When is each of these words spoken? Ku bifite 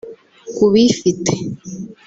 Ku 0.55 0.63
bifite 0.73 1.33